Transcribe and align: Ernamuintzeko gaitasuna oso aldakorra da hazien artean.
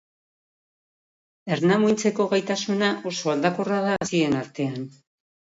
Ernamuintzeko 1.55 2.27
gaitasuna 2.33 2.91
oso 3.11 3.33
aldakorra 3.35 3.79
da 3.87 3.95
hazien 4.09 4.41
artean. 4.43 4.91